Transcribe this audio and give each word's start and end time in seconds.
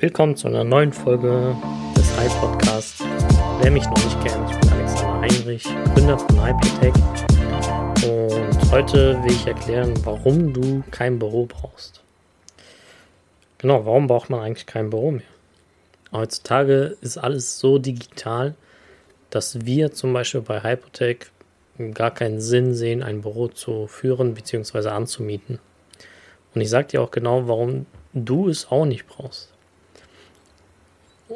Willkommen 0.00 0.34
zu 0.34 0.48
einer 0.48 0.64
neuen 0.64 0.94
Folge 0.94 1.54
des 1.94 2.16
Hype 2.16 2.30
Podcasts. 2.40 3.04
Wer 3.60 3.70
mich 3.70 3.84
noch 3.84 4.02
nicht 4.02 4.18
kennt, 4.24 4.50
ich 4.50 4.58
bin 4.58 4.70
Alexander 4.70 5.20
Heinrich, 5.20 5.64
Gründer 5.92 6.18
von 6.18 6.42
Hypertech. 6.42 6.94
Und 8.08 8.72
heute 8.72 9.22
will 9.22 9.30
ich 9.30 9.46
erklären, 9.46 9.92
warum 10.04 10.54
du 10.54 10.82
kein 10.90 11.18
Büro 11.18 11.44
brauchst. 11.44 12.02
Genau, 13.58 13.84
warum 13.84 14.06
braucht 14.06 14.30
man 14.30 14.40
eigentlich 14.40 14.64
kein 14.64 14.88
Büro 14.88 15.10
mehr? 15.10 15.22
Heutzutage 16.12 16.96
ist 17.02 17.18
alles 17.18 17.58
so 17.58 17.76
digital, 17.76 18.54
dass 19.28 19.66
wir 19.66 19.92
zum 19.92 20.14
Beispiel 20.14 20.40
bei 20.40 20.62
Hypotech 20.62 21.26
gar 21.92 22.10
keinen 22.10 22.40
Sinn 22.40 22.72
sehen, 22.72 23.02
ein 23.02 23.20
Büro 23.20 23.48
zu 23.48 23.86
führen 23.86 24.32
bzw. 24.32 24.88
anzumieten. 24.88 25.58
Und 26.54 26.62
ich 26.62 26.70
sage 26.70 26.88
dir 26.88 27.02
auch 27.02 27.10
genau, 27.10 27.48
warum 27.48 27.84
du 28.14 28.48
es 28.48 28.70
auch 28.70 28.86
nicht 28.86 29.06
brauchst. 29.06 29.52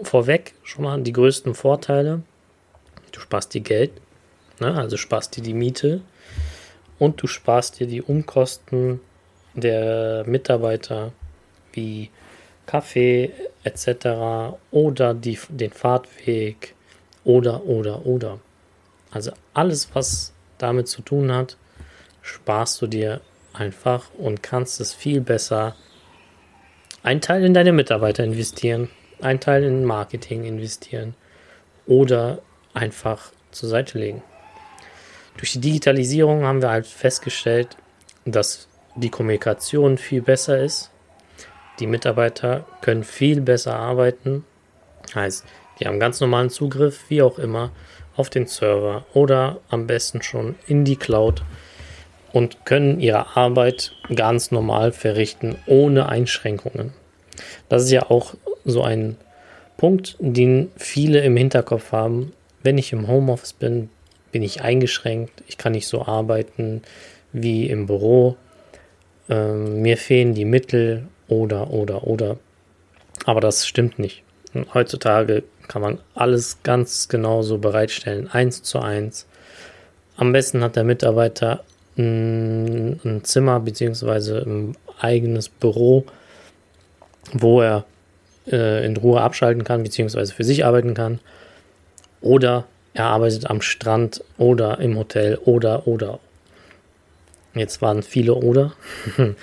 Vorweg 0.02 0.54
schon 0.62 0.84
mal 0.84 1.00
die 1.00 1.12
größten 1.12 1.54
Vorteile. 1.54 2.22
Du 3.12 3.20
sparst 3.20 3.54
dir 3.54 3.60
Geld, 3.60 3.92
ne? 4.60 4.74
also 4.74 4.96
sparst 4.96 5.36
dir 5.36 5.42
die 5.42 5.54
Miete 5.54 6.00
und 6.98 7.22
du 7.22 7.26
sparst 7.26 7.78
dir 7.78 7.86
die 7.86 8.02
Umkosten 8.02 9.00
der 9.54 10.24
Mitarbeiter 10.26 11.12
wie 11.72 12.10
Kaffee 12.66 13.32
etc. 13.62 14.56
oder 14.70 15.14
die, 15.14 15.38
den 15.48 15.70
Fahrtweg 15.70 16.74
oder 17.24 17.64
oder 17.64 18.04
oder. 18.04 18.40
Also 19.10 19.32
alles, 19.52 19.88
was 19.94 20.32
damit 20.58 20.88
zu 20.88 21.02
tun 21.02 21.32
hat, 21.32 21.56
sparst 22.22 22.82
du 22.82 22.86
dir 22.86 23.20
einfach 23.52 24.10
und 24.18 24.42
kannst 24.42 24.80
es 24.80 24.92
viel 24.92 25.20
besser 25.20 25.76
einen 27.02 27.20
Teil 27.20 27.44
in 27.44 27.54
deine 27.54 27.72
Mitarbeiter 27.72 28.24
investieren, 28.24 28.88
einen 29.20 29.40
Teil 29.40 29.64
in 29.64 29.84
Marketing 29.84 30.44
investieren 30.44 31.14
oder 31.86 32.40
einfach 32.72 33.32
zur 33.50 33.68
Seite 33.68 33.98
legen. 33.98 34.22
Durch 35.36 35.52
die 35.52 35.60
Digitalisierung 35.60 36.44
haben 36.44 36.62
wir 36.62 36.70
halt 36.70 36.86
festgestellt, 36.86 37.76
dass 38.24 38.68
die 38.94 39.10
Kommunikation 39.10 39.98
viel 39.98 40.22
besser 40.22 40.58
ist. 40.58 40.90
Die 41.80 41.86
Mitarbeiter 41.86 42.66
können 42.80 43.04
viel 43.04 43.40
besser 43.40 43.76
arbeiten. 43.76 44.44
Heißt, 45.14 45.44
die 45.78 45.86
haben 45.86 45.98
ganz 45.98 46.20
normalen 46.20 46.50
Zugriff, 46.50 47.04
wie 47.08 47.22
auch 47.22 47.38
immer, 47.38 47.72
auf 48.16 48.30
den 48.30 48.46
Server 48.46 49.04
oder 49.12 49.60
am 49.70 49.88
besten 49.88 50.22
schon 50.22 50.54
in 50.66 50.84
die 50.84 50.96
Cloud 50.96 51.42
und 52.32 52.64
können 52.64 53.00
ihre 53.00 53.36
Arbeit 53.36 53.92
ganz 54.14 54.52
normal 54.52 54.92
verrichten, 54.92 55.56
ohne 55.66 56.08
Einschränkungen. 56.08 56.92
Das 57.68 57.84
ist 57.84 57.90
ja 57.90 58.10
auch 58.10 58.34
so 58.64 58.82
ein 58.82 59.16
Punkt, 59.76 60.16
den 60.18 60.70
viele 60.76 61.20
im 61.20 61.36
Hinterkopf 61.36 61.92
haben. 61.92 62.32
Wenn 62.62 62.78
ich 62.78 62.92
im 62.92 63.08
Homeoffice 63.08 63.52
bin, 63.52 63.90
bin 64.32 64.42
ich 64.42 64.62
eingeschränkt. 64.62 65.42
Ich 65.46 65.58
kann 65.58 65.72
nicht 65.72 65.86
so 65.86 66.02
arbeiten 66.02 66.82
wie 67.32 67.68
im 67.68 67.86
Büro. 67.86 68.36
Ähm, 69.28 69.82
mir 69.82 69.96
fehlen 69.96 70.34
die 70.34 70.44
Mittel 70.44 71.06
oder, 71.28 71.70
oder, 71.70 72.06
oder. 72.06 72.38
Aber 73.26 73.40
das 73.40 73.66
stimmt 73.66 73.98
nicht. 73.98 74.22
Heutzutage 74.72 75.42
kann 75.66 75.82
man 75.82 75.98
alles 76.14 76.62
ganz 76.62 77.08
genauso 77.08 77.58
bereitstellen, 77.58 78.28
eins 78.28 78.62
zu 78.62 78.78
eins. 78.78 79.26
Am 80.16 80.32
besten 80.32 80.62
hat 80.62 80.76
der 80.76 80.84
Mitarbeiter 80.84 81.64
ein, 81.96 83.00
ein 83.04 83.24
Zimmer 83.24 83.60
beziehungsweise 83.60 84.42
ein 84.46 84.76
eigenes 85.00 85.48
Büro, 85.48 86.04
wo 87.32 87.60
er 87.60 87.84
äh, 88.50 88.84
in 88.84 88.96
Ruhe 88.96 89.20
abschalten 89.20 89.64
kann 89.64 89.82
beziehungsweise 89.82 90.34
für 90.34 90.44
sich 90.44 90.64
arbeiten 90.64 90.94
kann. 90.94 91.20
Oder 92.20 92.64
er 92.94 93.06
arbeitet 93.06 93.50
am 93.50 93.60
Strand 93.60 94.22
oder 94.38 94.78
im 94.80 94.96
Hotel 94.96 95.36
oder 95.44 95.86
oder. 95.86 96.20
Jetzt 97.54 97.82
waren 97.82 98.02
viele 98.02 98.34
oder. 98.34 98.72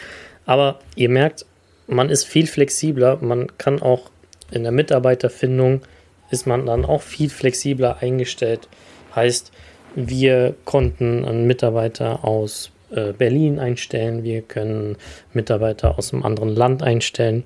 Aber 0.45 0.79
ihr 0.95 1.09
merkt, 1.09 1.45
man 1.87 2.09
ist 2.09 2.25
viel 2.25 2.47
flexibler. 2.47 3.17
Man 3.21 3.57
kann 3.57 3.81
auch 3.81 4.09
in 4.51 4.63
der 4.63 4.71
Mitarbeiterfindung 4.71 5.81
ist 6.29 6.47
man 6.47 6.65
dann 6.65 6.85
auch 6.85 7.01
viel 7.01 7.29
flexibler 7.29 7.97
eingestellt. 8.01 8.67
Heißt, 9.15 9.51
wir 9.95 10.55
konnten 10.63 11.25
einen 11.25 11.45
Mitarbeiter 11.45 12.23
aus 12.23 12.71
äh, 12.91 13.13
Berlin 13.13 13.59
einstellen, 13.59 14.23
wir 14.23 14.41
können 14.41 14.97
Mitarbeiter 15.33 15.97
aus 15.97 16.13
einem 16.13 16.23
anderen 16.23 16.49
Land 16.49 16.83
einstellen, 16.83 17.43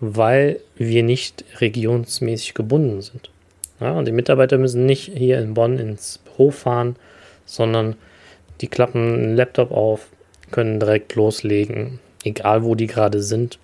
weil 0.00 0.60
wir 0.76 1.02
nicht 1.02 1.44
regionsmäßig 1.60 2.54
gebunden 2.54 3.00
sind. 3.02 3.30
Ja, 3.80 3.92
und 3.92 4.06
die 4.06 4.12
Mitarbeiter 4.12 4.58
müssen 4.58 4.86
nicht 4.86 5.12
hier 5.14 5.40
in 5.40 5.54
Bonn 5.54 5.78
ins 5.78 6.18
Büro 6.18 6.50
fahren, 6.50 6.96
sondern 7.44 7.96
die 8.60 8.68
klappen 8.68 9.14
einen 9.14 9.36
Laptop 9.36 9.72
auf, 9.72 10.08
können 10.50 10.78
direkt 10.78 11.14
loslegen, 11.16 11.98
egal 12.22 12.62
wo 12.62 12.74
die 12.74 12.86
gerade 12.86 13.22
sind. 13.22 13.58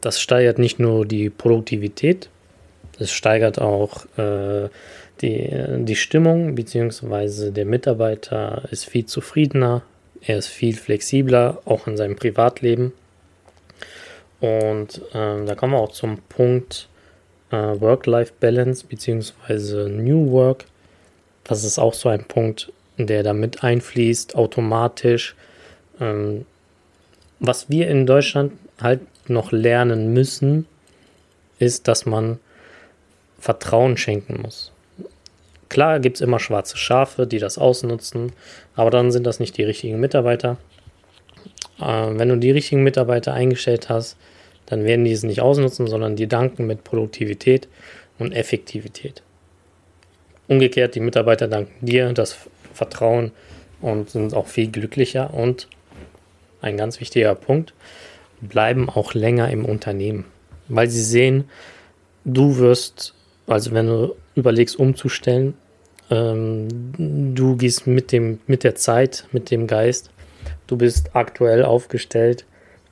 Das 0.00 0.20
steigert 0.20 0.58
nicht 0.58 0.78
nur 0.78 1.04
die 1.04 1.28
Produktivität, 1.28 2.28
es 2.98 3.10
steigert 3.12 3.60
auch 3.60 4.06
äh, 4.16 4.68
die, 5.22 5.50
die 5.84 5.96
Stimmung, 5.96 6.54
beziehungsweise 6.54 7.52
der 7.52 7.64
Mitarbeiter 7.64 8.62
ist 8.70 8.84
viel 8.84 9.06
zufriedener, 9.06 9.82
er 10.20 10.38
ist 10.38 10.48
viel 10.48 10.76
flexibler, 10.76 11.62
auch 11.64 11.86
in 11.86 11.96
seinem 11.96 12.16
Privatleben. 12.16 12.92
Und 14.40 15.02
ähm, 15.14 15.46
da 15.46 15.54
kommen 15.54 15.72
wir 15.72 15.80
auch 15.80 15.92
zum 15.92 16.18
Punkt 16.28 16.88
äh, 17.50 17.56
Work-Life-Balance, 17.56 18.86
beziehungsweise 18.86 19.88
New 19.88 20.30
Work. 20.30 20.64
Das 21.44 21.64
ist 21.64 21.78
auch 21.78 21.94
so 21.94 22.08
ein 22.08 22.24
Punkt, 22.24 22.72
der 22.98 23.22
da 23.22 23.32
mit 23.32 23.64
einfließt, 23.64 24.36
automatisch. 24.36 25.34
Ähm, 26.00 26.46
was 27.40 27.70
wir 27.70 27.88
in 27.88 28.06
Deutschland 28.06 28.52
halt 28.80 29.00
noch 29.28 29.52
lernen 29.52 30.12
müssen, 30.12 30.66
ist, 31.58 31.88
dass 31.88 32.06
man 32.06 32.38
Vertrauen 33.38 33.96
schenken 33.96 34.42
muss. 34.42 34.72
Klar 35.68 36.00
gibt 36.00 36.16
es 36.16 36.20
immer 36.20 36.40
schwarze 36.40 36.76
Schafe, 36.76 37.26
die 37.26 37.38
das 37.38 37.58
ausnutzen, 37.58 38.32
aber 38.74 38.90
dann 38.90 39.10
sind 39.10 39.26
das 39.26 39.40
nicht 39.40 39.56
die 39.56 39.64
richtigen 39.64 40.00
Mitarbeiter. 40.00 40.56
Äh, 41.80 41.84
wenn 41.84 42.28
du 42.28 42.36
die 42.36 42.50
richtigen 42.50 42.82
Mitarbeiter 42.82 43.34
eingestellt 43.34 43.88
hast, 43.88 44.16
dann 44.66 44.84
werden 44.84 45.04
die 45.04 45.12
es 45.12 45.22
nicht 45.22 45.40
ausnutzen, 45.40 45.86
sondern 45.86 46.16
die 46.16 46.26
danken 46.26 46.66
mit 46.66 46.84
Produktivität 46.84 47.68
und 48.18 48.32
Effektivität. 48.32 49.22
Umgekehrt, 50.46 50.94
die 50.94 51.00
Mitarbeiter 51.00 51.48
danken 51.48 51.84
dir 51.84 52.12
das 52.12 52.36
Vertrauen 52.72 53.32
und 53.80 54.10
sind 54.10 54.34
auch 54.34 54.46
viel 54.46 54.70
glücklicher 54.70 55.32
und 55.32 55.68
ein 56.60 56.76
ganz 56.76 57.00
wichtiger 57.00 57.34
Punkt, 57.34 57.74
bleiben 58.40 58.88
auch 58.88 59.14
länger 59.14 59.50
im 59.50 59.64
Unternehmen, 59.64 60.24
weil 60.68 60.88
sie 60.88 61.02
sehen, 61.02 61.48
du 62.24 62.58
wirst 62.58 63.14
also 63.48 63.72
wenn 63.72 63.86
du 63.86 64.14
überlegst, 64.34 64.78
umzustellen, 64.78 65.54
ähm, 66.10 67.34
du 67.34 67.56
gehst 67.56 67.86
mit, 67.86 68.12
dem, 68.12 68.40
mit 68.46 68.62
der 68.62 68.74
Zeit, 68.74 69.26
mit 69.32 69.50
dem 69.50 69.66
Geist, 69.66 70.10
du 70.66 70.76
bist 70.76 71.14
aktuell 71.14 71.64
aufgestellt, 71.64 72.44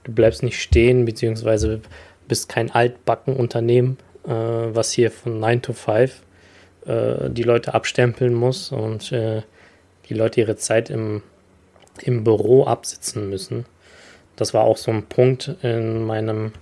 du 0.05 0.13
bleibst 0.13 0.43
nicht 0.43 0.61
stehen, 0.61 1.05
beziehungsweise 1.05 1.81
bist 2.27 2.49
kein 2.49 2.71
Altbackenunternehmen, 2.71 3.99
äh, 4.25 4.31
was 4.31 4.93
hier 4.93 5.11
von 5.11 5.39
9 5.39 5.63
to 5.63 5.73
5 5.73 6.23
äh, 6.87 7.31
die 7.31 7.43
Leute 7.43 7.75
abstempeln 7.75 8.35
muss 8.35 8.73
und 8.73 9.13
äh, 9.13 9.43
die 10.09 10.15
Leute 10.15 10.41
ihre 10.41 10.57
Zeit 10.57 10.91
im, 10.91 11.23
im 12.03 12.25
Büro 12.25 12.65
absitzen 12.65 13.29
müssen. 13.29 13.67
Das 14.37 14.55
war 14.55 14.65
auch 14.65 14.77
so 14.77 14.91
ein 14.91 15.05
Punkt 15.05 15.57
in 15.63 16.05
meinem 16.05 16.53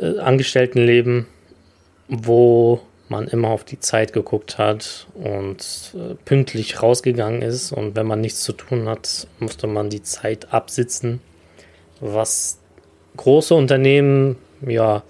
äh, 0.00 0.18
Angestelltenleben, 0.18 1.26
wo 2.10 2.80
man 3.08 3.26
immer 3.26 3.48
auf 3.48 3.64
die 3.64 3.80
Zeit 3.80 4.12
geguckt 4.12 4.58
hat 4.58 5.06
und 5.14 5.94
äh, 5.94 6.14
pünktlich 6.24 6.82
rausgegangen 6.82 7.42
ist. 7.42 7.72
Und 7.72 7.96
wenn 7.96 8.06
man 8.06 8.20
nichts 8.20 8.42
zu 8.42 8.52
tun 8.52 8.88
hat, 8.88 9.26
musste 9.38 9.66
man 9.66 9.90
die 9.90 10.02
Zeit 10.02 10.52
absitzen. 10.52 11.20
Was 12.00 12.58
große 13.16 13.54
Unternehmen, 13.54 14.36
ja, 14.66 15.02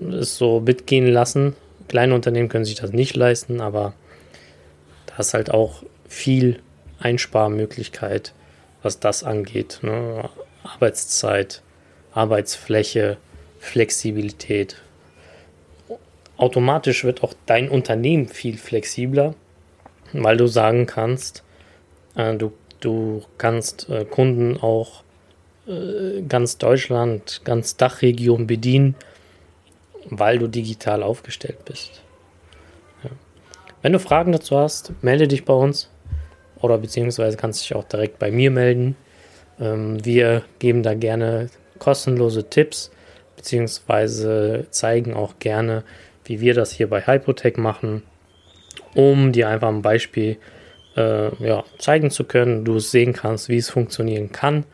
ist 0.00 0.36
so 0.36 0.60
mitgehen 0.60 1.06
lassen. 1.06 1.54
Kleine 1.88 2.14
Unternehmen 2.14 2.48
können 2.48 2.64
sich 2.64 2.74
das 2.76 2.92
nicht 2.92 3.14
leisten, 3.16 3.60
aber 3.60 3.94
da 5.06 5.16
ist 5.18 5.34
halt 5.34 5.50
auch 5.50 5.82
viel 6.08 6.60
Einsparmöglichkeit, 6.98 8.32
was 8.82 8.98
das 8.98 9.22
angeht. 9.22 9.80
Ne? 9.82 10.28
Arbeitszeit, 10.64 11.62
Arbeitsfläche, 12.12 13.16
Flexibilität 13.58 14.76
automatisch 16.42 17.04
wird 17.04 17.22
auch 17.22 17.34
dein 17.46 17.68
Unternehmen 17.68 18.28
viel 18.28 18.58
flexibler, 18.58 19.34
weil 20.12 20.36
du 20.36 20.46
sagen 20.46 20.86
kannst, 20.86 21.42
äh, 22.16 22.34
du, 22.34 22.52
du 22.80 23.22
kannst 23.38 23.88
äh, 23.88 24.04
Kunden 24.04 24.56
auch 24.58 25.04
äh, 25.66 26.22
ganz 26.22 26.58
Deutschland, 26.58 27.40
ganz 27.44 27.76
Dachregion 27.76 28.46
bedienen 28.46 28.96
weil 30.10 30.38
du 30.38 30.48
digital 30.48 31.02
aufgestellt 31.02 31.64
bist. 31.64 32.02
Ja. 33.04 33.10
Wenn 33.82 33.92
du 33.92 33.98
Fragen 33.98 34.32
dazu 34.32 34.56
hast, 34.56 34.92
melde 35.02 35.28
dich 35.28 35.44
bei 35.44 35.54
uns 35.54 35.90
oder 36.60 36.78
beziehungsweise 36.78 37.36
kannst 37.36 37.62
dich 37.62 37.74
auch 37.74 37.84
direkt 37.84 38.18
bei 38.18 38.30
mir 38.30 38.50
melden. 38.50 38.96
Ähm, 39.60 40.04
wir 40.04 40.42
geben 40.58 40.82
da 40.82 40.94
gerne 40.94 41.50
kostenlose 41.78 42.48
Tipps 42.48 42.90
beziehungsweise 43.36 44.66
zeigen 44.70 45.14
auch 45.14 45.38
gerne, 45.40 45.82
wie 46.24 46.40
wir 46.40 46.54
das 46.54 46.72
hier 46.72 46.88
bei 46.88 47.06
Hypotech 47.06 47.56
machen, 47.56 48.02
um 48.94 49.32
dir 49.32 49.48
einfach 49.48 49.68
ein 49.68 49.82
Beispiel 49.82 50.38
äh, 50.96 51.34
ja, 51.44 51.64
zeigen 51.78 52.10
zu 52.10 52.24
können, 52.24 52.64
du 52.64 52.78
sehen 52.78 53.12
kannst, 53.12 53.48
wie 53.48 53.56
es 53.56 53.70
funktionieren 53.70 54.32
kann, 54.32 54.64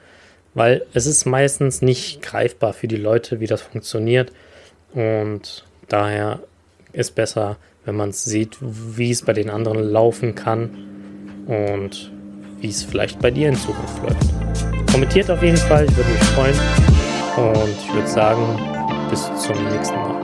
weil 0.55 0.85
es 0.93 1.07
ist 1.07 1.25
meistens 1.27 1.83
nicht 1.83 2.23
greifbar 2.23 2.73
für 2.73 2.89
die 2.89 2.97
Leute, 2.97 3.41
wie 3.41 3.47
das 3.47 3.63
funktioniert 3.63 4.33
und 4.95 5.65
daher 5.89 6.41
ist 6.93 7.15
besser, 7.15 7.57
wenn 7.85 7.97
man 7.97 8.11
es 8.11 8.25
sieht, 8.25 8.59
wie 8.61 9.11
es 9.11 9.23
bei 9.23 9.33
den 9.33 9.51
anderen 9.51 9.83
laufen 9.83 10.35
kann 10.35 10.71
und 11.47 12.13
wie 12.61 12.69
es 12.69 12.83
vielleicht 12.83 13.21
bei 13.21 13.31
dir 13.31 13.49
in 13.49 13.57
Zukunft 13.57 14.03
läuft. 14.03 14.93
Kommentiert 14.93 15.31
auf 15.31 15.43
jeden 15.43 15.57
Fall, 15.57 15.85
ich 15.85 15.97
würde 15.97 16.11
mich 16.11 16.23
freuen 16.25 16.57
und 17.37 17.71
ich 17.71 17.95
würde 17.95 18.09
sagen, 18.09 19.09
bis 19.11 19.25
zum 19.43 19.57
nächsten 19.71 19.97
Mal. 19.97 20.18